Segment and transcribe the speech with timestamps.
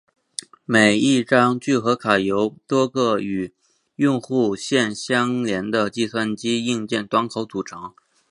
[0.65, 3.53] 每一张聚合卡由多个与
[3.97, 7.93] 用户线相连的计算机硬件端口组成。